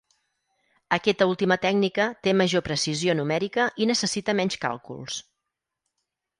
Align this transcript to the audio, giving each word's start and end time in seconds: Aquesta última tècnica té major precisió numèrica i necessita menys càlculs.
Aquesta 0.95 1.27
última 1.31 1.57
tècnica 1.65 2.07
té 2.29 2.33
major 2.41 2.65
precisió 2.69 3.17
numèrica 3.21 3.69
i 3.85 3.89
necessita 3.93 4.39
menys 4.43 4.61
càlculs. 4.67 5.23